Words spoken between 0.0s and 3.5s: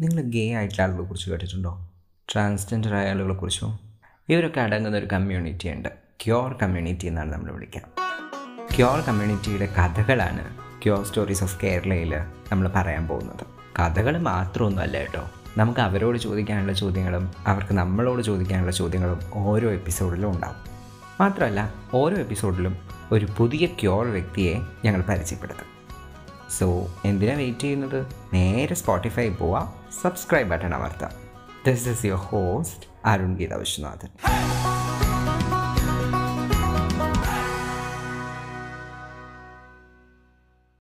നിങ്ങൾ ഗേ ആയിട്ടുള്ള ആളുകളെ കുറിച്ച് കേട്ടിട്ടുണ്ടോ? ട്രാൻസ്ജെൻഡർ ആയ ആളുകളെ